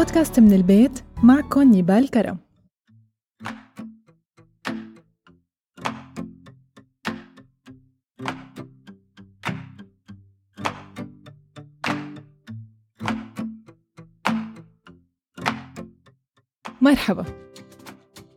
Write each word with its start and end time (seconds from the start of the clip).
بودكاست 0.00 0.40
من 0.40 0.52
البيت 0.52 1.00
معكم 1.22 1.62
نيبال 1.62 2.10
كرم 2.10 2.38
مرحبا. 16.80 17.24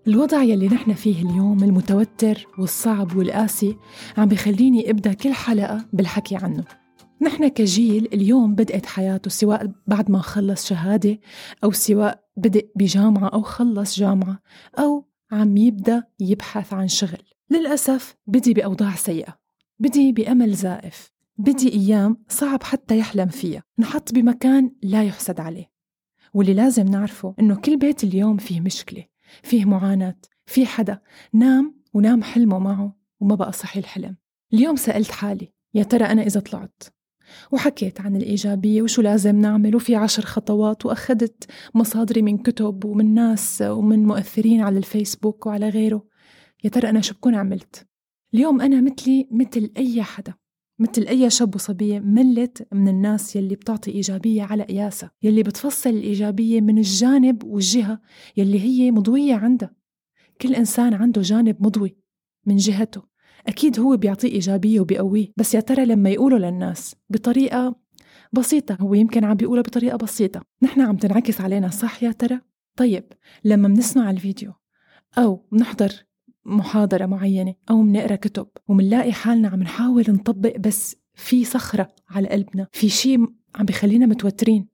الوضع 0.07 0.43
يلي 0.43 0.67
نحن 0.67 0.93
فيه 0.93 1.21
اليوم 1.21 1.63
المتوتر 1.63 2.47
والصعب 2.57 3.15
والقاسي 3.15 3.77
عم 4.17 4.25
بخليني 4.25 4.89
أبدأ 4.89 5.13
كل 5.13 5.33
حلقة 5.33 5.85
بالحكي 5.93 6.35
عنه. 6.35 6.82
نحن 7.23 7.47
كجيل 7.47 8.09
اليوم 8.13 8.55
بدأت 8.55 8.85
حياته 8.85 9.29
سواء 9.29 9.71
بعد 9.87 10.11
ما 10.11 10.19
خلص 10.19 10.67
شهادة 10.67 11.19
أو 11.63 11.71
سواء 11.71 12.23
بدأ 12.37 12.61
بجامعة 12.75 13.27
أو 13.27 13.41
خلص 13.41 13.99
جامعة 13.99 14.39
أو 14.79 15.05
عم 15.31 15.57
يبدأ 15.57 16.03
يبحث 16.19 16.73
عن 16.73 16.87
شغل. 16.87 17.23
للأسف 17.49 18.15
بدي 18.27 18.53
بأوضاع 18.53 18.95
سيئة 18.95 19.39
بدي 19.79 20.11
بأمل 20.11 20.53
زائف 20.53 21.11
بدي 21.37 21.73
أيام 21.73 22.23
صعب 22.29 22.63
حتى 22.63 22.97
يحلم 22.97 23.27
فيها. 23.27 23.63
نحط 23.79 24.13
بمكان 24.13 24.71
لا 24.83 25.03
يحسد 25.03 25.39
عليه. 25.39 25.71
واللي 26.33 26.53
لازم 26.53 26.85
نعرفه 26.85 27.35
إنه 27.39 27.55
كل 27.55 27.77
بيت 27.77 28.03
اليوم 28.03 28.37
فيه 28.37 28.61
مشكلة 28.61 29.05
فيه 29.43 29.65
معاناة 29.65 30.15
في 30.45 30.65
حدا. 30.65 30.99
نام 31.33 31.81
ونام 31.93 32.23
حلمه 32.23 32.59
معه 32.59 32.95
وما 33.19 33.35
بقى 33.35 33.51
صحي 33.51 33.79
الحلم. 33.79 34.15
اليوم 34.53 34.75
سألت 34.75 35.11
حالي 35.11 35.53
يا 35.73 35.83
ترى 35.83 36.05
أنا 36.05 36.21
إذا 36.21 36.39
طلعت؟ 36.39 36.83
وحكيت 37.51 38.01
عن 38.01 38.15
الإيجابية 38.15 38.81
وشو 38.81 39.01
لازم 39.01 39.35
نعمل 39.35 39.75
وفي 39.75 39.95
عشر 39.95 40.25
خطوات 40.25 40.85
وأخذت 40.85 41.51
مصادري 41.75 42.21
من 42.21 42.37
كتب 42.37 42.85
ومن 42.85 43.13
ناس 43.13 43.61
ومن 43.61 44.05
مؤثرين 44.05 44.61
على 44.61 44.77
الفيسبوك 44.77 45.45
وعلى 45.45 45.69
غيره. 45.69 46.05
يا 46.63 46.69
ترى 46.69 46.89
أنا 46.89 47.01
شو 47.01 47.13
بكون 47.13 47.35
عملت؟ 47.35 47.87
اليوم 48.33 48.61
أنا 48.61 48.81
مثلي 48.81 49.27
مثل 49.31 49.71
أي 49.77 50.03
حدا 50.03 50.33
مثل 50.79 51.01
أي 51.07 51.29
شاب 51.29 51.55
وصبية 51.55 51.99
ملت 51.99 52.67
من 52.71 52.87
الناس 52.87 53.35
يلي 53.35 53.55
بتعطي 53.55 53.91
إيجابية 53.91 54.43
على 54.43 54.63
قياسها 54.63 55.11
يلي 55.23 55.43
بتفصل 55.43 55.89
الإيجابية 55.89 56.61
من 56.61 56.77
الجانب 56.77 57.43
والجهة 57.43 58.01
يلي 58.37 58.59
هي 58.59 58.91
مضوية 58.91 59.35
عندها. 59.35 59.75
كل 60.41 60.55
إنسان 60.55 60.93
عنده 60.93 61.21
جانب 61.21 61.55
مضوي 61.59 61.97
من 62.45 62.55
جهته. 62.55 63.12
أكيد 63.47 63.79
هو 63.79 63.97
بيعطيه 63.97 64.31
إيجابية 64.31 64.79
وبيقويه 64.79 65.31
بس 65.37 65.53
يا 65.55 65.59
ترى 65.59 65.85
لما 65.85 66.09
يقوله 66.09 66.37
للناس 66.37 66.95
بطريقة 67.09 67.75
بسيطة 68.33 68.77
هو 68.81 68.93
يمكن 68.93 69.23
عم 69.23 69.33
بيقولها 69.33 69.63
بطريقة 69.63 69.97
بسيطة. 69.97 70.41
نحن 70.61 70.81
عم 70.81 70.97
تنعكس 70.97 71.41
علينا 71.41 71.69
صح 71.69 72.03
يا 72.03 72.11
ترى؟ 72.11 72.39
طيب 72.77 73.03
لما 73.43 73.67
منسمع 73.67 74.09
الفيديو 74.09 74.53
أو 75.17 75.45
نحضر 75.53 75.93
محاضرة 76.45 77.05
معينة 77.05 77.55
أو 77.69 77.81
منقرأ 77.81 78.15
كتب 78.15 78.47
ومنلاقي 78.67 79.13
حالنا 79.13 79.47
عم 79.47 79.63
نحاول 79.63 80.05
نطبق 80.09 80.57
بس 80.57 80.95
في 81.13 81.45
صخرة 81.45 81.87
على 82.09 82.27
قلبنا 82.27 82.67
في 82.71 82.89
شيء 82.89 83.19
عم 83.55 83.65
بخلينا 83.65 84.05
متوترين 84.05 84.67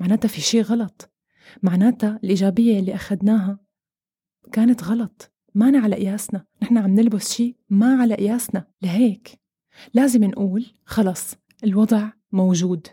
معناتها 0.00 0.28
في 0.28 0.40
شيء 0.40 0.62
غلط. 0.62 1.10
معناتها 1.62 2.20
الإيجابية 2.24 2.78
اللي 2.78 2.94
أخذناها 2.94 3.58
كانت 4.52 4.84
غلط. 4.84 5.33
ما 5.54 5.78
على 5.78 5.96
قياسنا. 5.96 6.44
نحن 6.62 6.78
عم 6.78 6.94
نلبس 6.94 7.34
شيء 7.34 7.56
ما 7.70 7.96
على 7.96 8.14
قياسنا. 8.14 8.66
لهيك 8.82 9.40
لازم 9.94 10.24
نقول 10.24 10.66
خلص 10.84 11.34
الوضع 11.64 12.10
موجود. 12.32 12.86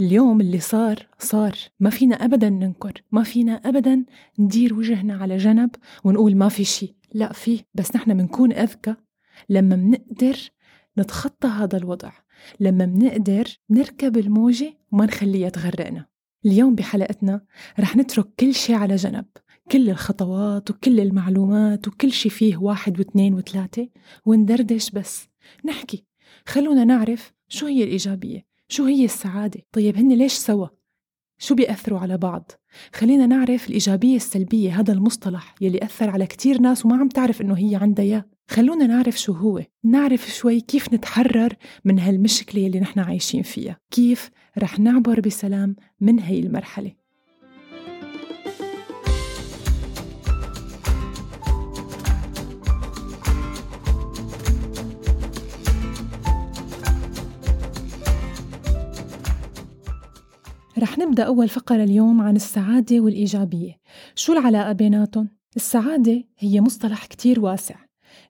اليوم 0.00 0.40
اللي 0.40 0.60
صار 0.60 1.08
صار. 1.18 1.58
ما 1.80 1.90
فينا 1.90 2.24
أبدا 2.24 2.50
ننكر. 2.50 3.02
ما 3.12 3.22
فينا 3.22 3.52
أبدا 3.52 4.04
ندير 4.38 4.74
وجهنا 4.74 5.14
على 5.16 5.36
جنب 5.36 5.70
ونقول 6.04 6.36
ما 6.36 6.48
في 6.48 6.64
شيء 6.64 6.94
لا 7.14 7.32
في. 7.32 7.64
بس 7.74 7.96
نحن 7.96 8.14
بنكون 8.14 8.52
أذكى. 8.52 8.94
لما 9.48 9.76
منقدر 9.76 10.36
نتخطى 10.98 11.48
هذا 11.48 11.76
الوضع. 11.76 12.12
لما 12.60 12.86
منقدر 12.86 13.44
نركب 13.70 14.16
الموجة 14.16 14.74
وما 14.92 15.04
نخليها 15.04 15.48
تغرقنا. 15.48 16.06
اليوم 16.46 16.74
بحلقتنا 16.74 17.40
رح 17.80 17.96
نترك 17.96 18.28
كل 18.40 18.54
شيء 18.54 18.76
على 18.76 18.96
جنب. 18.96 19.24
كل 19.70 19.90
الخطوات 19.90 20.70
وكل 20.70 21.00
المعلومات 21.00 21.88
وكل 21.88 22.12
شي 22.12 22.30
فيه 22.30 22.56
واحد 22.56 22.98
واثنين 22.98 23.34
وثلاثة 23.34 23.88
وندردش 24.26 24.90
بس. 24.90 25.28
نحكي 25.64 26.04
خلونا 26.46 26.84
نعرف 26.84 27.32
شو 27.48 27.66
هي 27.66 27.84
الإيجابية 27.84 28.46
شو 28.68 28.84
هي 28.84 29.04
السعادة؟ 29.04 29.60
طيب 29.72 29.96
هن 29.96 30.12
ليش 30.12 30.32
سوا؟ 30.32 30.66
شو 31.38 31.54
بيأثروا 31.54 31.98
على 31.98 32.16
بعض؟ 32.18 32.50
خلينا 32.94 33.26
نعرف 33.26 33.68
الإيجابية 33.68 34.16
السلبية 34.16 34.80
هذا 34.80 34.92
المصطلح 34.92 35.54
يلي 35.60 35.78
أثر 35.82 36.10
على 36.10 36.26
كتير 36.26 36.60
ناس 36.60 36.84
وما 36.84 36.96
عم 36.96 37.08
تعرف 37.08 37.40
إنه 37.40 37.54
هي 37.54 37.76
عندها 37.76 38.04
إياه. 38.04 38.24
خلونا 38.48 38.86
نعرف 38.86 39.20
شو 39.20 39.32
هو 39.32 39.62
نعرف 39.84 40.34
شوي 40.34 40.60
كيف 40.60 40.94
نتحرر 40.94 41.54
من 41.84 41.98
هالمشكلة 41.98 42.62
يلي 42.62 42.80
نحن 42.80 43.00
عايشين 43.00 43.42
فيها. 43.42 43.76
كيف 43.90 44.30
رح 44.58 44.78
نعبر 44.78 45.20
بسلام 45.20 45.76
من 46.00 46.20
هي 46.20 46.38
المرحلة؟ 46.38 46.92
رح 60.84 60.98
نبدأ 60.98 61.22
أول 61.22 61.48
فقرة 61.48 61.84
اليوم 61.84 62.20
عن 62.20 62.36
السعادة 62.36 63.00
والإيجابية. 63.00 63.80
شو 64.14 64.32
العلاقة 64.32 64.72
بيناتهم؟ 64.72 65.28
السعادة 65.56 66.24
هي 66.38 66.60
مصطلح 66.60 67.06
كتير 67.06 67.40
واسع. 67.40 67.74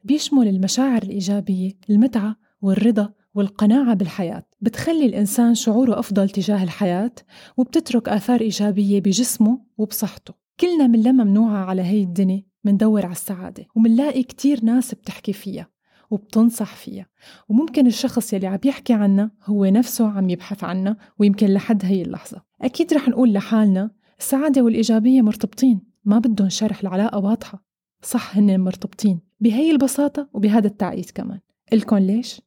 بيشمل 0.05 0.49
المشاعر 0.49 1.03
الإيجابية 1.03 1.73
المتعة 1.91 2.37
والرضا 2.63 3.13
والقناعة 3.35 3.95
بالحياة. 3.95 4.47
بتخلي 4.61 5.07
الإنسان 5.07 5.55
شعوره 5.55 5.99
أفضل 5.99 6.29
تجاه 6.31 6.63
الحياة 6.63 7.13
وبتترك 7.57 8.09
آثار 8.09 8.41
إيجابية 8.41 9.01
بجسمه 9.01 9.59
وبصحته. 9.79 10.35
كلنا 10.61 10.87
من 10.87 11.03
لما 11.03 11.25
منوعة 11.25 11.65
على 11.65 11.83
هي 11.83 12.03
الدنيا 12.03 12.43
مندور 12.65 13.05
على 13.07 13.13
السعادة 13.13 13.67
ومنلاقي 13.77 14.23
كتير 14.23 14.65
ناس 14.65 14.95
بتحكي 14.95 15.33
فيها. 15.33 15.74
وبتنصح 16.11 16.75
فيها. 16.75 17.07
وممكن 17.49 17.87
الشخص 17.87 18.33
يلي 18.33 18.47
عم 18.47 18.59
يحكي 18.65 18.93
عنها 18.93 19.31
هو 19.45 19.65
نفسه 19.65 20.09
عم 20.09 20.31
يبحث 20.31 20.65
عنها 20.65 20.97
ويمكن 21.19 21.47
لحد 21.47 21.85
هي 21.85 22.03
اللحظة. 22.03 22.43
أكيد 22.63 22.95
رح 22.95 23.09
نقول 23.09 23.33
لحالنا 23.33 23.91
السعادة 24.19 24.63
والإيجابية 24.63 25.23
مرتبطين 25.23 25.81
ما 26.05 26.19
بدهم 26.19 26.49
شرح 26.49 26.81
العلاقة 26.81 27.19
واضحة. 27.19 27.65
صح 28.03 28.37
هن 28.37 28.61
مرتبطين 28.61 29.21
بهي 29.41 29.71
البساطة 29.71 30.29
وبهذا 30.33 30.67
التعقيد 30.67 31.11
كمان. 31.11 31.41
الكون 31.73 31.99
ليش؟ 31.99 32.41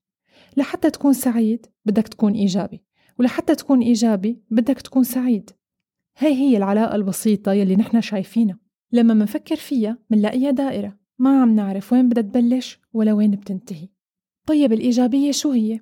لحتى 0.58 0.90
تكون 0.90 1.14
سعيد 1.14 1.66
بدك 1.86 2.08
تكون 2.08 2.34
إيجابي 2.34 2.84
ولحتى 3.20 3.56
تكون 3.56 3.82
إيجابي 3.82 4.42
بدك 4.52 4.82
تكون 4.82 5.04
سعيد. 5.04 5.50
هي 6.18 6.34
هي 6.34 6.58
العلاقة 6.58 6.96
البسيطة 6.96 7.54
يلي 7.54 7.76
نحن 7.76 8.02
شايفينها. 8.02 8.60
لما 8.92 9.14
منفكر 9.14 9.56
فيها 9.56 9.98
منلاقيها 10.10 10.52
دائرة. 10.52 10.98
ما 11.20 11.42
عم 11.42 11.56
نعرف 11.56 11.94
وين 11.94 12.10
بدها 12.10 12.24
تبلش 12.24 12.80
ولا 12.94 13.14
وين 13.14 13.32
بتنتهي. 13.32 13.88
طيب 14.46 14.74
الإيجابية 14.74 15.32
شو 15.32 15.52
هي؟ 15.52 15.80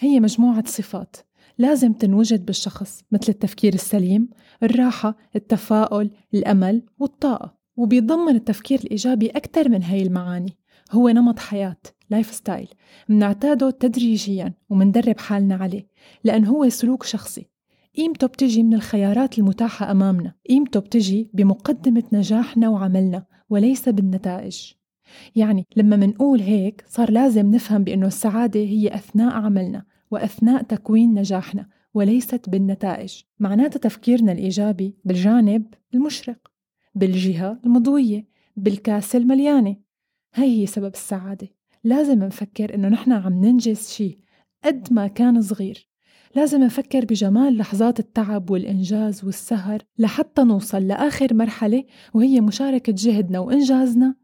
هي 0.00 0.20
مجموعة 0.20 0.64
صفات 0.66 1.16
لازم 1.58 1.92
تنوجد 1.92 2.46
بالشخص 2.46 3.04
مثل 3.12 3.26
التفكير 3.28 3.74
السليم، 3.74 4.28
الراحة، 4.62 5.16
التفاؤل، 5.36 6.10
الأمل 6.34 6.82
والطاقة 6.98 7.58
وبيتضمن 7.76 8.34
التفكير 8.34 8.78
الإيجابي 8.78 9.30
أكثر 9.30 9.68
من 9.68 9.82
هاي 9.82 10.02
المعاني. 10.02 10.58
هو 10.92 11.08
نمط 11.08 11.38
حياة 11.38 11.76
lifestyle 12.10 12.68
منعتاده 13.08 13.70
تدريجيا 13.70 14.54
ومندرب 14.70 15.18
حالنا 15.18 15.54
عليه 15.54 15.88
لأن 16.24 16.46
هو 16.46 16.68
سلوك 16.68 17.04
شخصي. 17.04 17.46
قيمته 17.96 18.26
بتجي 18.26 18.62
من 18.62 18.74
الخيارات 18.74 19.38
المتاحة 19.38 19.90
أمامنا 19.90 20.34
قيمته 20.48 20.80
بتجي 20.80 21.30
بمقدمة 21.34 22.02
نجاحنا 22.12 22.68
وعملنا 22.68 23.26
وليس 23.50 23.88
بالنتائج. 23.88 24.72
يعني 25.36 25.66
لما 25.76 25.96
منقول 25.96 26.40
هيك 26.40 26.84
صار 26.88 27.10
لازم 27.10 27.50
نفهم 27.50 27.84
بأنه 27.84 28.06
السعادة 28.06 28.60
هي 28.60 28.94
أثناء 28.94 29.34
عملنا 29.34 29.84
وأثناء 30.10 30.62
تكوين 30.62 31.14
نجاحنا 31.14 31.68
وليست 31.94 32.48
بالنتائج. 32.48 33.22
معناتها 33.38 33.78
تفكيرنا 33.78 34.32
الإيجابي 34.32 34.96
بالجانب 35.04 35.74
المشرق 35.94 36.48
بالجهة 36.94 37.60
المضوية 37.64 38.28
بالكاسة 38.56 39.18
المليانة. 39.18 39.76
هي 40.34 40.60
هي 40.60 40.66
سبب 40.66 40.94
السعادة. 40.94 41.48
لازم 41.84 42.24
نفكر 42.24 42.74
إنه 42.74 42.88
نحن 42.88 43.12
عم 43.12 43.44
ننجز 43.44 43.88
شيء 43.88 44.18
قد 44.64 44.92
ما 44.92 45.06
كان 45.06 45.42
صغير. 45.42 45.88
لازم 46.34 46.60
نفكر 46.60 47.04
بجمال 47.04 47.56
لحظات 47.56 48.00
التعب 48.00 48.50
والإنجاز 48.50 49.24
والسهر 49.24 49.82
لحتى 49.98 50.42
نوصل 50.42 50.86
لآخر 50.86 51.34
مرحلة 51.34 51.84
وهي 52.14 52.40
مشاركة 52.40 52.92
جهدنا 52.96 53.38
وإنجازنا 53.38 54.14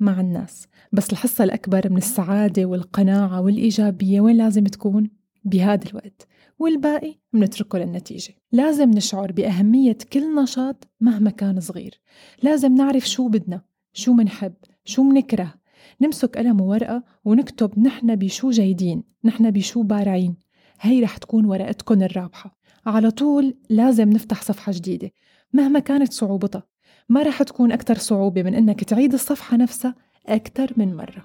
مع 0.00 0.20
الناس. 0.20 0.66
بس 0.92 1.12
الحصة 1.12 1.44
الأكبر 1.44 1.90
من 1.90 1.96
السعادة 1.96 2.64
والقناعة 2.64 3.40
والإيجابية 3.40 4.20
وين 4.20 4.36
لازم 4.36 4.64
تكون؟ 4.64 5.10
بهذا 5.44 5.90
الوقت. 5.90 6.26
والباقي 6.58 7.14
منتركه 7.32 7.78
للنتيجة. 7.78 8.34
لازم 8.52 8.90
نشعر 8.90 9.32
بأهمية 9.32 9.98
كل 10.12 10.34
نشاط 10.42 10.88
مهما 11.00 11.30
كان 11.30 11.60
صغير. 11.60 12.00
لازم 12.42 12.74
نعرف 12.74 13.08
شو 13.08 13.28
بدنا 13.28 13.60
شو 13.92 14.12
منحب 14.12 14.54
شو 14.84 15.02
منكره. 15.02 15.54
نمسك 16.00 16.38
قلم 16.38 16.60
وورقة 16.60 17.02
ونكتب 17.24 17.78
نحن 17.78 18.16
بشو 18.16 18.50
جيدين 18.50 19.02
نحن 19.24 19.50
بشو 19.50 19.82
بارعين. 19.82 20.43
هي 20.80 21.02
رح 21.02 21.16
تكون 21.16 21.44
ورقتكن 21.44 22.02
الرابحة. 22.02 22.58
على 22.86 23.10
طول 23.10 23.54
لازم 23.70 24.10
نفتح 24.10 24.42
صفحة 24.42 24.72
جديدة. 24.72 25.10
مهما 25.52 25.78
كانت 25.78 26.12
صعوبتها 26.12 26.62
ما 27.08 27.22
رح 27.22 27.42
تكون 27.42 27.72
أكثر 27.72 27.94
صعوبة 27.94 28.42
من 28.42 28.54
إنك 28.54 28.84
تعيد 28.84 29.12
الصفحة 29.12 29.56
نفسها 29.56 29.94
أكثر 30.26 30.72
من 30.76 30.96
مرة. 30.96 31.24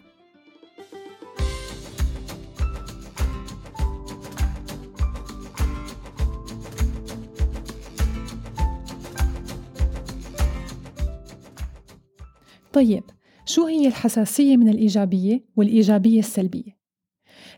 طيب 12.73 13.03
شو 13.45 13.65
هي 13.65 13.87
الحساسية 13.87 14.57
من 14.57 14.69
الإيجابية 14.69 15.45
والإيجابية 15.55 16.19
السلبية؟ 16.19 16.78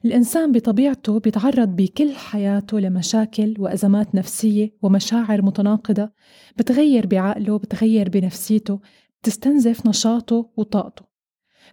الإنسان 0.05 0.51
بطبيعته 0.51 1.19
بيتعرض 1.19 1.75
بكل 1.75 2.11
حياته 2.15 2.79
لمشاكل 2.79 3.55
وأزمات 3.59 4.15
نفسية 4.15 4.73
ومشاعر 4.81 5.41
متناقضة 5.41 6.09
بتغير 6.57 7.07
بعقله 7.07 7.57
بتغير 7.57 8.09
بنفسيته 8.09 8.79
بتستنزف 9.21 9.85
نشاطه 9.87 10.49
وطاقته. 10.57 11.05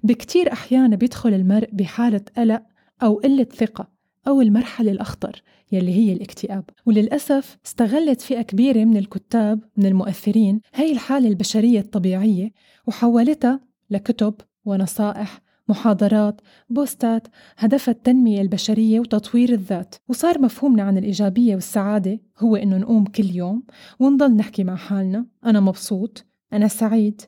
بكتير 0.02 0.52
أحيان 0.52 0.96
بيدخل 0.96 1.34
المرء 1.34 1.69
بحالة 1.72 2.20
قلق 2.36 2.62
أو 3.02 3.14
قلة 3.14 3.44
ثقة 3.44 3.88
أو 4.28 4.40
المرحلة 4.40 4.92
الأخطر 4.92 5.42
يلي 5.72 5.92
هي 5.92 6.12
الاكتئاب. 6.12 6.64
وللأسف 6.86 7.58
استغلت 7.66 8.20
فئة 8.20 8.42
كبيرة 8.42 8.84
من 8.84 8.96
الكتاب 8.96 9.60
من 9.76 9.86
المؤثرين 9.86 10.60
هي 10.75 10.92
الحالة 10.92 11.28
البشرية 11.28 11.80
الطبيعية 11.80 12.52
وحولتها 12.86 13.60
لكتب 13.90 14.34
ونصائح 14.64 15.40
محاضرات 15.69 16.41
بوستات 16.70 17.29
هدفها 17.59 17.94
التنمية 17.94 18.41
البشرية 18.41 19.00
وتطوير 19.00 19.53
الذات. 19.53 19.94
وصار 20.09 20.41
مفهومنا 20.41 20.82
عن 20.82 20.99
الإيجابية 20.99 21.55
والسعادة 21.55 22.20
هو 22.38 22.56
إنه 22.56 22.76
نقوم 22.76 23.05
كل 23.05 23.26
يوم 23.37 23.62
ونضل 24.00 24.37
نحكي 24.37 24.65
مع 24.65 24.76
حالنا. 24.76 25.26
أنا 25.47 25.61
مبسوط 25.61 26.25
أنا 26.53 26.69
سعيد 26.69 27.20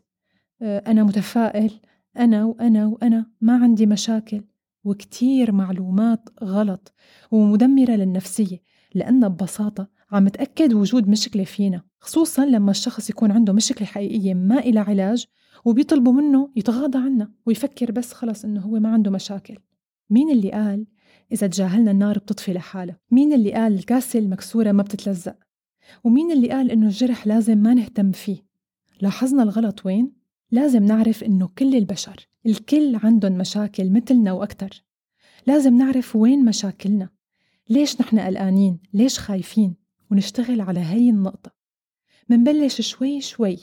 آه، 0.62 0.78
أنا 0.86 1.04
متفائل 1.04 1.72
أنا 2.18 2.44
وأنا 2.44 2.86
وأنا 2.86 3.26
ما 3.40 3.56
عندي 3.62 3.86
مشاكل. 3.86 4.42
وكتير 4.84 5.52
معلومات 5.52 6.28
غلط 6.42 6.94
ومدمرة 7.30 7.90
للنفسية 7.90 8.62
لأنها 8.94 9.28
ببساطة 9.28 9.88
عم 10.12 10.28
تأكد 10.28 10.74
وجود 10.74 11.08
مشكلة 11.08 11.44
فينا 11.44 11.82
خصوصا 11.98 12.44
لما 12.44 12.70
الشخص 12.70 13.10
يكون 13.10 13.30
عنده 13.30 13.52
مشكلة 13.52 13.86
حقيقية 13.86 14.34
ما 14.34 14.58
إلى 14.58 14.80
علاج 14.80 15.26
وبيطلبوا 15.64 16.12
منه 16.12 16.50
يتغاضى 16.56 16.98
عنا 16.98 17.32
ويفكر 17.46 17.92
بس 17.92 18.12
خلص 18.12 18.44
إنه 18.44 18.60
هو 18.60 18.80
ما 18.80 18.88
عنده 18.88 19.10
مشاكل. 19.10 19.58
مين 20.10 20.30
اللي 20.30 20.50
قال 20.50 20.86
إذا 21.32 21.46
تجاهلنا 21.46 21.90
النار 21.90 22.18
بتطفي 22.18 22.52
لحالها؟ 22.52 22.98
مين 23.10 23.32
اللي 23.32 23.52
قال 23.52 23.74
الكاسة 23.74 24.18
المكسورة 24.18 24.72
ما 24.72 24.82
بتتلزق؟ 24.82 25.36
ومين 26.04 26.32
اللي 26.32 26.48
قال 26.50 26.70
إنه 26.70 26.86
الجرح 26.86 27.26
لازم 27.26 27.58
ما 27.58 27.74
نهتم 27.74 28.12
فيه؟ 28.12 28.44
لاحظنا 29.00 29.42
الغلط 29.42 29.86
وين؟ 29.86 30.12
لازم 30.50 30.84
نعرف 30.84 31.24
إنه 31.24 31.48
كل 31.58 31.74
البشر 31.74 32.28
الكل 32.46 32.96
عندهم 33.02 33.38
مشاكل 33.38 33.90
مثلنا 33.90 34.32
وأكتر. 34.32 34.84
لازم 35.46 35.76
نعرف 35.76 36.16
وين 36.16 36.44
مشاكلنا. 36.44 37.08
ليش 37.68 38.00
نحن 38.00 38.18
قلقانين؟ 38.18 38.78
ليش 38.94 39.18
خايفين؟ 39.18 39.74
ونشتغل 40.10 40.60
على 40.60 40.80
هي 40.80 41.10
النقطة. 41.10 41.50
منبلش 42.28 42.80
شوي 42.80 43.20
شوي 43.20 43.58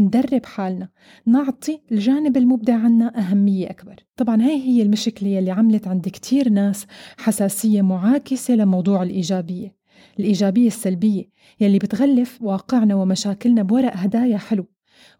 ندرب 0.00 0.46
حالنا 0.46 0.88
نعطي 1.26 1.80
الجانب 1.92 2.36
المبدع 2.36 2.74
عنا 2.74 3.18
أهمية 3.18 3.70
أكبر. 3.70 3.96
طبعا 4.16 4.42
هاي 4.42 4.62
هي 4.62 4.82
المشكلة 4.82 5.28
يلي 5.28 5.50
عملت 5.50 5.88
عند 5.88 6.08
كتير 6.08 6.48
ناس 6.48 6.86
حساسية 7.18 7.82
معاكسة 7.82 8.54
لموضوع 8.54 9.02
الإيجابية. 9.02 9.76
الإيجابية 10.18 10.66
السلبية 10.66 11.24
يلي 11.60 11.78
بتغلف 11.78 12.42
واقعنا 12.42 12.94
ومشاكلنا 12.94 13.62
بورق 13.62 13.96
هدايا 13.96 14.38
حلو. 14.38 14.66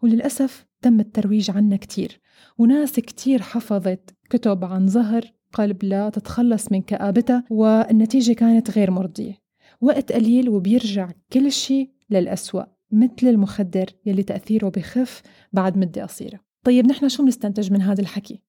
وللأسف 0.01 0.65
تم 0.81 0.99
الترويج 0.99 1.51
عنا 1.51 1.75
كتير. 1.75 2.19
وناس 2.57 2.91
كتير 2.91 3.41
حفظت 3.41 4.15
كتب 4.29 4.65
عن 4.65 4.87
ظهر 4.87 5.31
قلب 5.53 5.83
لا 5.83 6.09
تتخلص 6.09 6.71
من 6.71 6.81
كآبتها 6.81 7.43
والنتيجة 7.49 8.33
كانت 8.33 8.71
غير 8.71 8.91
مرضية. 8.91 9.37
وقت 9.81 10.11
قليل 10.11 10.49
وبيرجع 10.49 11.11
كل 11.33 11.51
شيء 11.51 11.89
للأسوأ. 12.09 12.63
مثل 12.91 13.27
المخدر 13.27 13.85
يلي 14.05 14.23
تأثيره 14.23 14.69
بخف 14.69 15.21
بعد 15.53 15.77
مدة 15.77 16.03
قصيرة. 16.03 16.39
طيب 16.63 16.87
نحن 16.87 17.09
شو 17.09 17.23
بنستنتج 17.23 17.71
من 17.71 17.81
هذا 17.81 18.01
الحكي؟ 18.01 18.41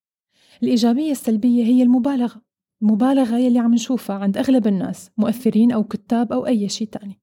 الإيجابية 0.63 1.11
السلبية 1.11 1.63
هي 1.63 1.83
المبالغة. 1.83 2.41
المبالغة 2.81 3.37
يلي 3.37 3.59
عم 3.59 3.73
نشوفها 3.73 4.15
عند 4.15 4.37
أغلب 4.37 4.67
الناس 4.67 5.11
مؤثرين 5.17 5.71
أو 5.71 5.83
كتاب 5.83 6.33
أو 6.33 6.47
أي 6.47 6.69
شيء 6.69 6.87
تاني. 6.87 7.19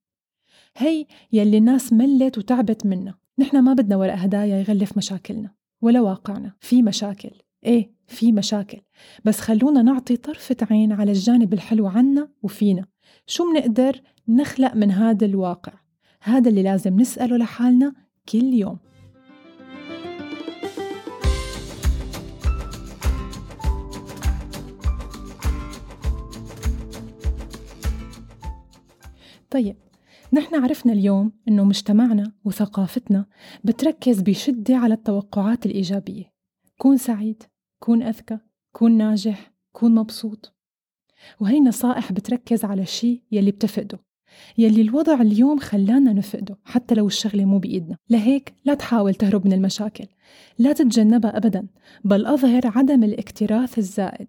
هي 0.77 1.07
يلي 1.33 1.59
الناس 1.59 1.93
ملت 1.93 2.39
وتعبت 2.39 2.87
منها. 2.87 3.19
نحن 3.39 3.59
ما 3.59 3.73
بدنا 3.73 3.97
ورق 3.97 4.15
هدايا 4.15 4.59
يغلف 4.59 4.97
مشاكلنا 4.97 5.55
ولا 5.83 6.01
واقعنا. 6.01 6.53
في 6.61 6.83
مشاكل. 6.83 7.31
إيه 7.65 7.93
في 8.07 8.33
مشاكل. 8.33 8.81
بس 9.25 9.41
خلونا 9.41 9.83
نعطي 9.83 10.17
طرفة 10.17 10.57
عين 10.71 10.93
على 10.93 11.13
الجانب 11.13 11.53
الحلو 11.53 11.87
عنا 11.87 12.29
وفينا. 12.43 12.87
شو 13.27 13.53
منقدر 13.53 14.03
نخلق 14.29 14.75
من 14.75 14.91
هذا 14.91 15.27
الواقع؟ 15.27 15.73
هذا 16.23 16.51
اللي 16.51 16.63
لازم 16.63 17.01
نسأله 17.01 17.37
لحالنا 17.37 17.95
كل 18.29 18.55
يوم. 18.55 18.79
طيب 29.51 29.77
نحن 30.33 30.55
عرفنا 30.55 30.93
اليوم 30.93 31.33
إنه 31.49 31.65
مجتمعنا 31.65 32.33
وثقافتنا 32.45 33.27
بتركز 33.65 34.21
بشدة 34.21 34.77
على 34.77 34.95
التوقعات 34.95 35.67
الإيجابية. 35.67 36.33
كون 36.79 36.97
سعيد 36.97 37.43
كون 37.79 38.03
أذكى 38.03 38.39
كون 38.73 38.97
ناجح 38.97 39.53
كون 39.73 39.95
مبسوط. 39.95 40.55
وهي 41.41 41.61
نصائح 41.61 42.13
بتركز 42.13 42.65
على 42.65 42.83
الشيء 42.83 43.23
يلي 43.31 43.51
بتفقده. 43.51 44.08
يلي 44.59 44.81
الوضع 44.83 45.21
اليوم 45.21 45.59
خلانا 45.59 46.13
نفقده 46.13 46.59
حتى 46.65 46.95
لو 46.95 47.07
الشغلة 47.07 47.45
مو 47.45 47.59
بإيدنا. 47.59 47.97
لهيك 48.11 48.55
لا 48.65 48.75
تحاول 48.75 49.15
تهرب 49.15 49.47
من 49.47 49.53
المشاكل. 49.53 50.07
لا 50.59 50.73
تتجنبها 50.73 51.37
أبدا 51.37 51.67
بل 52.05 52.27
أظهر 52.27 52.61
عدم 52.65 53.05
الاكتراث 53.05 53.79
الزائد. 53.79 54.29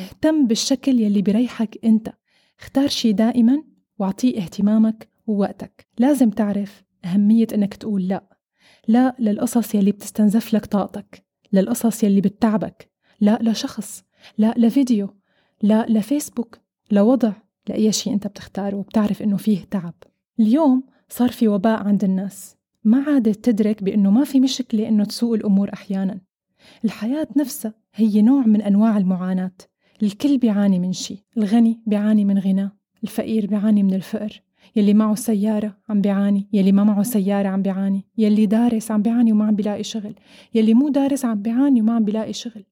اهتم 0.00 0.46
بالشكل 0.46 1.00
يلي 1.00 1.22
بريحك 1.22 1.78
أنت. 1.84 2.12
اختار 2.60 2.88
شي 2.88 3.12
دائما 3.12 3.62
واعطيه 3.98 4.38
اهتمامك 4.38 5.08
ووقتك. 5.26 5.86
لازم 5.98 6.30
تعرف 6.30 6.84
أهمية 7.04 7.46
أنك 7.54 7.74
تقول 7.74 8.08
لا. 8.08 8.24
لا 8.88 9.16
للقصص 9.18 9.74
يلي 9.74 9.92
بتستنزف 9.92 10.54
لك 10.54 10.66
طاقتك. 10.66 11.24
للقصص 11.52 12.04
يلي 12.04 12.20
بتتعبك. 12.20 12.90
لا 13.20 13.38
لشخص. 13.42 14.04
لا 14.38 14.54
لفيديو. 14.56 15.08
لا 15.62 15.86
لفيسبوك. 15.88 16.58
لوضع 16.90 17.32
لأي 17.68 17.92
شيء 17.92 18.12
أنت 18.12 18.26
بتختاره 18.26 18.76
وبتعرف 18.76 19.22
إنه 19.22 19.36
فيه 19.36 19.64
تعب. 19.70 19.94
اليوم 20.40 20.82
صار 21.08 21.28
في 21.28 21.48
وباء 21.48 21.82
عند 21.86 22.04
الناس. 22.04 22.56
ما 22.84 23.04
عادت 23.06 23.44
تدرك 23.44 23.82
بأنه 23.82 24.10
ما 24.10 24.24
في 24.24 24.40
مشكلة 24.40 24.88
إنه 24.88 25.04
تسوء 25.04 25.34
الأمور 25.34 25.72
أحيانا. 25.72 26.20
الحياة 26.84 27.28
نفسها 27.36 27.74
هي 27.94 28.22
نوع 28.22 28.46
من 28.46 28.62
أنواع 28.62 28.96
المعاناة. 28.96 29.52
الكل 30.02 30.38
بيعاني 30.38 30.78
من 30.78 30.92
شيء. 30.92 31.18
الغني 31.36 31.80
بيعاني 31.86 32.24
من 32.24 32.38
غنى 32.38 32.70
الفقير 33.02 33.46
بيعاني 33.46 33.82
من 33.82 33.94
الفقر. 33.94 34.42
يلي 34.76 34.94
معه 34.94 35.14
سيارة 35.14 35.76
عم 35.88 36.00
بيعاني. 36.00 36.48
يلي 36.52 36.72
ما 36.72 36.84
معه 36.84 37.02
سيارة 37.02 37.48
عم 37.48 37.62
بيعاني. 37.62 38.04
يلي 38.18 38.46
دارس 38.46 38.90
عم 38.90 39.02
بيعاني 39.02 39.32
وما 39.32 39.46
عم 39.46 39.56
بيلاقي 39.56 39.82
شغل. 39.82 40.14
يلي 40.54 40.74
مو 40.74 40.88
دارس 40.88 41.24
عم 41.24 41.42
بيعاني 41.42 41.80
وما 41.80 41.92
عم 41.92 42.04
بيلاقي 42.04 42.32
شغل. 42.32 42.64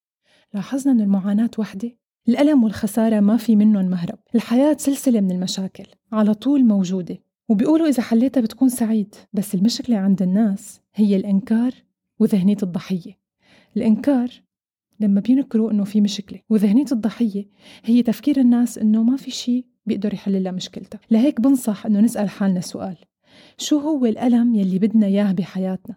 لاحظنا 0.54 0.92
أن 0.92 1.00
المعاناة 1.00 1.50
وحدة. 1.58 2.01
الألم 2.28 2.64
والخسارة 2.64 3.20
ما 3.20 3.36
في 3.36 3.56
منهم 3.56 3.84
مهرب. 3.84 4.18
الحياة 4.34 4.76
سلسلة 4.78 5.20
من 5.20 5.30
المشاكل 5.30 5.84
على 6.12 6.34
طول 6.34 6.64
موجودة. 6.64 7.18
وبيقولوا 7.48 7.88
إذا 7.88 8.02
حليتها 8.02 8.40
بتكون 8.40 8.68
سعيد 8.68 9.14
بس 9.32 9.54
المشكلة 9.54 9.96
عند 9.96 10.22
الناس 10.22 10.80
هي 10.94 11.16
الإنكار 11.16 11.74
وذهنية 12.18 12.56
الضحية. 12.62 13.18
الإنكار 13.76 14.30
لما 15.00 15.20
بينكروا 15.20 15.70
إنه 15.70 15.84
في 15.84 16.00
مشكلة 16.00 16.40
وذهنية 16.50 16.86
الضحية 16.92 17.48
هي 17.84 18.02
تفكير 18.02 18.40
الناس 18.40 18.78
إنه 18.78 19.02
ما 19.02 19.16
في 19.16 19.30
شيء 19.30 19.66
بيقدر 19.86 20.14
يحل 20.14 20.42
لها 20.42 20.52
مشكلتها. 20.52 21.00
لهيك 21.10 21.40
بنصح 21.40 21.86
إنه 21.86 22.00
نسأل 22.00 22.28
حالنا 22.30 22.60
سؤال. 22.60 22.96
شو 23.58 23.78
هو 23.78 24.06
الألم 24.06 24.54
يلي 24.54 24.78
بدنا 24.78 25.06
إياه 25.06 25.32
بحياتنا؟ 25.32 25.96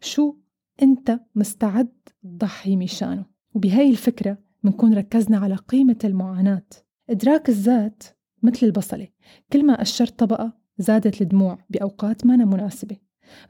شو 0.00 0.36
أنت 0.82 1.20
مستعد 1.34 1.92
تضحي 2.22 2.76
مشانه؟ 2.76 3.24
وبهاي 3.54 3.90
الفكرة 3.90 4.38
بنكون 4.64 4.94
ركزنا 4.94 5.38
على 5.38 5.54
قيمة 5.54 5.98
المعاناة. 6.04 6.66
إدراك 7.10 7.48
الذات 7.48 8.02
مثل 8.42 8.66
البصلة. 8.66 9.08
كل 9.52 9.66
ما 9.66 9.80
قشرت 9.80 10.18
طبقة 10.18 10.52
زادت 10.78 11.22
الدموع 11.22 11.58
بأوقات 11.70 12.26
ما 12.26 12.36
مناسبة. 12.36 12.96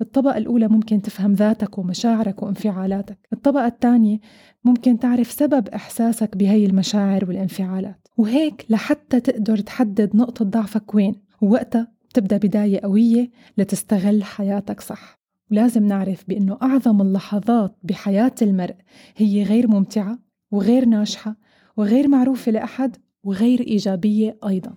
الطبقة 0.00 0.38
الأولى 0.38 0.68
ممكن 0.68 1.02
تفهم 1.02 1.33
ذاتك 1.33 1.78
ومشاعرك 1.78 2.42
وانفعالاتك. 2.42 3.18
الطبقة 3.33 3.66
الثانية 3.66 4.21
ممكن 4.64 4.99
تعرف 4.99 5.30
سبب 5.30 5.68
إحساسك 5.68 6.37
بهي 6.37 6.66
المشاعر 6.66 7.25
والانفعالات. 7.25 8.09
وهيك 8.16 8.66
لحتى 8.71 9.21
تقدر 9.21 9.59
تحدد 9.59 10.16
نقطة 10.16 10.44
ضعفك 10.44 10.94
وين. 10.94 11.14
ووقتها 11.42 11.92
تبدأ 12.14 12.37
بداية 12.37 12.80
قوية 12.80 13.30
لتستغل 13.59 14.25
حياتك 14.25 14.80
صح. 14.80 15.21
ولازم 15.50 15.87
نعرف 15.87 16.25
بأنه 16.28 16.59
أعظم 16.62 17.02
اللحظات 17.02 17.76
بحياة 17.83 18.35
المرء 18.42 18.76
هي 19.16 19.42
غير 19.42 19.68
ممتعة 19.68 20.18
وغير 20.54 20.84
ناجحة 20.84 21.37
وغير 21.76 22.08
معروفة 22.08 22.52
لأحد 22.52 22.96
وغير 23.25 23.61
إيجابية 23.61 24.38
أيضاً. 24.49 24.75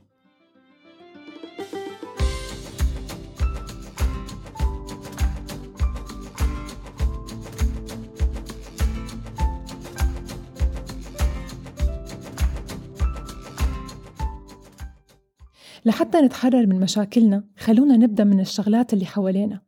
لحتى 15.86 16.22
نتحرر 16.22 16.68
من 16.68 16.80
مشاكلنا 16.80 17.44
خلونا 17.58 17.98
نبدأ 17.98 18.24
من 18.24 18.40
الشغلات 18.40 18.94
اللي 18.94 19.06
حوالينا 19.06 19.62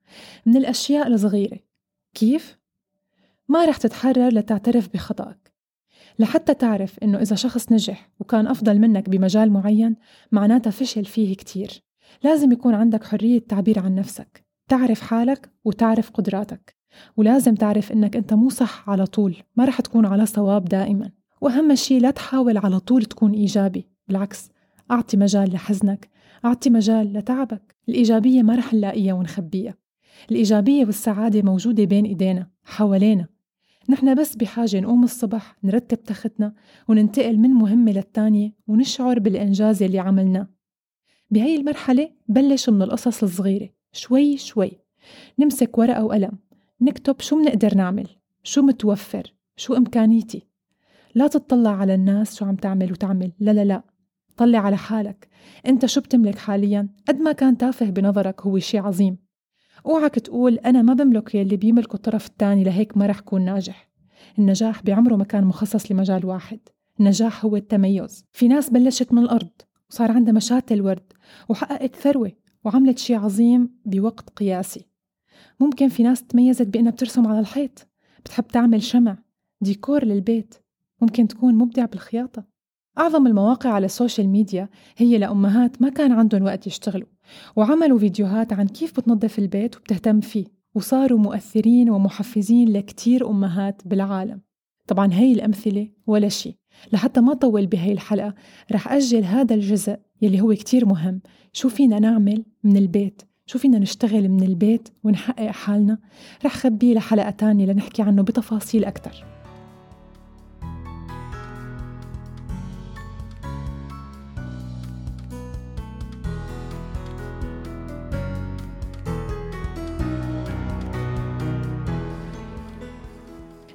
من 0.45 0.57
الأشياء 0.57 1.07
الصغيرة. 1.07 1.59
كيف؟ 2.13 2.59
ما 3.47 3.65
رح 3.65 3.77
تتحرر 3.77 4.27
لتعترف 4.27 4.89
بخطأك. 4.93 5.48
لحتى 6.19 6.53
تعرف 6.53 6.99
إنه 6.99 7.17
إذا 7.17 7.35
شخص 7.35 7.71
نجح 7.71 8.09
وكان 8.19 8.47
أفضل 8.47 8.79
منك 8.79 9.09
بمجال 9.09 9.51
معين 9.51 9.95
معناتها 10.31 10.71
فشل 10.71 11.05
فيه 11.05 11.35
كتير. 11.35 11.83
لازم 12.23 12.51
يكون 12.51 12.73
عندك 12.73 13.03
حرية 13.03 13.39
تعبير 13.39 13.79
عن 13.79 13.95
نفسك 13.95 14.45
تعرف 14.67 15.01
حالك 15.01 15.49
وتعرف 15.65 16.09
قدراتك. 16.09 16.75
ولازم 17.17 17.55
تعرف 17.55 17.91
إنك 17.91 18.15
أنت 18.15 18.33
مو 18.33 18.49
صح 18.49 18.89
على 18.89 19.05
طول 19.05 19.35
ما 19.55 19.65
رح 19.65 19.81
تكون 19.81 20.05
على 20.05 20.25
صواب 20.25 20.65
دائما. 20.65 21.11
وأهم 21.41 21.75
شيء 21.75 22.01
لا 22.01 22.11
تحاول 22.11 22.57
على 22.57 22.79
طول 22.79 23.05
تكون 23.05 23.33
إيجابي 23.33 23.87
بالعكس 24.07 24.49
أعطي 24.91 25.17
مجال 25.17 25.53
لحزنك 25.53 26.09
أعطي 26.45 26.69
مجال 26.69 27.13
لتعبك. 27.13 27.75
الإيجابية 27.89 28.43
ما 28.43 28.55
رح 28.55 28.73
نلاقيها 28.73 29.13
ونخبيها. 29.13 29.73
الإيجابية 30.31 30.85
والسعادة 30.85 31.41
موجودة 31.41 31.83
بين 31.83 32.05
إيدينا 32.05 32.47
حوالينا. 32.63 33.27
نحن 33.89 34.15
بس 34.15 34.35
بحاجة 34.35 34.79
نقوم 34.79 35.03
الصبح 35.03 35.57
نرتب 35.63 36.03
تختنا 36.03 36.53
وننتقل 36.87 37.37
من 37.37 37.49
مهمة 37.49 37.91
للتانية 37.91 38.53
ونشعر 38.67 39.19
بالإنجاز 39.19 39.83
اللي 39.83 39.99
عملناه. 39.99 40.47
بهي 41.31 41.55
المرحلة 41.55 42.11
بلش 42.27 42.69
من 42.69 42.81
القصص 42.81 43.23
الصغيرة 43.23 43.69
شوي 43.91 44.37
شوي. 44.37 44.71
نمسك 45.39 45.77
ورقة 45.77 46.05
وقلم 46.05 46.31
نكتب 46.81 47.21
شو 47.21 47.35
منقدر 47.35 47.75
نعمل 47.75 48.07
شو 48.43 48.61
متوفر 48.61 49.33
شو 49.55 49.73
إمكانيتي. 49.77 50.47
لا 51.15 51.27
تطلع 51.27 51.75
على 51.75 51.95
الناس 51.95 52.35
شو 52.35 52.45
عم 52.45 52.55
تعمل 52.55 52.91
وتعمل 52.91 53.31
لا 53.39 53.51
لا 53.51 53.65
لا. 53.65 53.83
طلع 54.37 54.59
على 54.59 54.77
حالك. 54.77 55.27
أنت 55.67 55.85
شو 55.85 56.01
بتملك 56.01 56.37
حاليا؟ 56.37 56.89
قد 57.07 57.19
ما 57.19 57.31
كان 57.31 57.57
تافه 57.57 57.89
بنظرك 57.89 58.41
هو 58.41 58.59
شيء 58.59 58.81
عظيم. 58.81 59.17
أوعك 59.85 60.15
تقول 60.15 60.55
أنا 60.55 60.81
ما 60.81 60.93
بملك 60.93 61.35
يلي 61.35 61.57
بيملكه 61.57 61.95
الطرف 61.95 62.27
الثاني 62.27 62.63
لهيك 62.63 62.97
ما 62.97 63.05
رح 63.05 63.19
كون 63.19 63.45
ناجح. 63.45 63.89
النجاح 64.39 64.83
بعمره 64.83 65.15
ما 65.15 65.23
كان 65.23 65.43
مخصص 65.43 65.91
لمجال 65.91 66.25
واحد. 66.25 66.59
النجاح 66.99 67.45
هو 67.45 67.55
التميز. 67.55 68.25
في 68.31 68.47
ناس 68.47 68.69
بلشت 68.69 69.13
من 69.13 69.23
الأرض 69.23 69.49
وصار 69.89 70.11
عندها 70.11 70.33
مشاتل 70.33 70.81
ورد 70.81 71.13
وحققت 71.49 71.95
ثروة 71.95 72.31
وعملت 72.63 72.97
شيء 72.97 73.17
عظيم 73.19 73.69
بوقت 73.85 74.29
قياسي. 74.29 74.85
ممكن 75.59 75.89
في 75.89 76.03
ناس 76.03 76.23
تميزت 76.23 76.67
بأنها 76.67 76.91
بترسم 76.91 77.27
على 77.27 77.39
الحيط 77.39 77.87
بتحب 78.25 78.47
تعمل 78.47 78.83
شمع 78.83 79.17
ديكور 79.61 80.05
للبيت 80.05 80.55
ممكن 81.01 81.27
تكون 81.27 81.55
مبدع 81.55 81.85
بالخياطة. 81.85 82.43
أعظم 82.97 83.27
المواقع 83.27 83.69
على 83.69 83.85
ال 83.85 83.92
social 83.92 84.29
media 84.29 84.69
هي 84.97 85.17
لأمهات 85.17 85.81
ما 85.81 85.89
كان 85.89 86.11
عندهم 86.11 86.43
وقت 86.43 86.67
يشتغلوا. 86.67 87.07
وعملوا 87.55 87.99
فيديوهات 87.99 88.53
عن 88.53 88.67
كيف 88.67 88.99
بتنظف 88.99 89.39
البيت 89.39 89.77
وبتهتم 89.77 90.19
فيه 90.19 90.45
وصاروا 90.75 91.19
مؤثرين 91.19 91.89
ومحفزين 91.89 92.69
لكتير 92.69 93.29
أمهات 93.29 93.81
بالعالم. 93.85 94.41
طبعا 94.87 95.13
هي 95.13 95.33
الأمثلة 95.33 95.87
ولا 96.07 96.29
شيء. 96.29 96.55
لحتى 96.93 97.21
ما 97.21 97.33
طول 97.33 97.67
بهي 97.67 97.91
الحلقة 97.91 98.33
رح 98.71 98.91
أجل 98.91 99.23
هذا 99.23 99.55
الجزء 99.55 99.97
يلي 100.21 100.41
هو 100.41 100.53
كتير 100.53 100.85
مهم. 100.85 101.21
شو 101.53 101.69
فينا 101.69 101.99
نعمل 101.99 102.45
من 102.63 102.77
البيت؟ 102.77 103.21
شو 103.45 103.59
فينا 103.59 103.79
نشتغل 103.79 104.29
من 104.29 104.43
البيت 104.43 104.89
ونحقق 105.03 105.47
حالنا؟ 105.47 105.97
رح 106.45 106.55
خبيه 106.55 106.93
لحلقة 106.93 107.29
تانية 107.29 107.65
لنحكي 107.65 108.01
عنه 108.01 108.21
بتفاصيل 108.21 108.85
أكتر. 108.85 109.28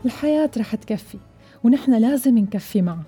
الحياة 0.04 0.50
رح 0.56 0.74
تكفي 0.74 1.18
ونحن 1.64 1.94
لازم 1.94 2.38
نكفي 2.38 2.82
معها 2.82 3.02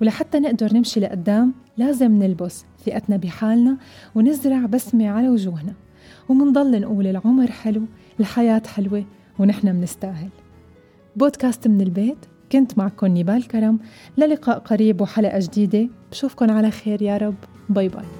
ولحتى 0.00 0.40
نقدر 0.40 0.74
نمشي 0.74 1.00
لقدام 1.00 1.54
لازم 1.76 2.12
نلبس 2.12 2.64
ثقتنا 2.86 3.16
بحالنا 3.16 3.76
ونزرع 4.14 4.66
بسمة 4.66 5.08
على 5.08 5.28
وجوهنا. 5.28 5.74
ومنضل 6.28 6.80
نقول 6.80 7.06
العمر 7.06 7.50
حلو 7.50 7.82
الحياة 8.20 8.62
حلوة 8.66 9.04
ونحن 9.38 9.76
منستأهل. 9.76 10.28
بودكاست 11.16 11.68
من 11.68 11.80
البيت 11.80 12.18
كنت 12.52 12.78
معكم 12.78 13.06
نيبال 13.06 13.48
كرم. 13.48 13.78
للقاء 14.18 14.58
قريب 14.58 15.00
وحلقة 15.00 15.38
جديدة. 15.38 15.88
بشوفكن 16.10 16.50
على 16.50 16.70
خير 16.70 17.02
يا 17.02 17.16
رب. 17.16 17.34
bye 17.68 17.88
bye. 17.88 18.19